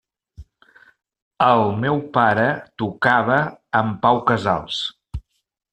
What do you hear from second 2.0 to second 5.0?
pare tocava amb Pau Casals.